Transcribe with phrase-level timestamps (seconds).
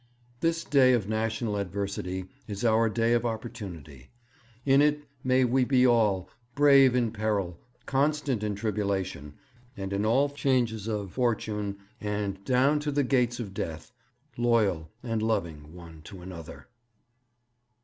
[0.39, 4.09] This day of national adversity is our day of opportunity.
[4.65, 9.35] In it may we be all "brave in peril, constant in tribulation,
[9.77, 13.91] and in all changes of fortune, and down to the gates of death,
[14.39, 16.65] loyal and loving one to another."'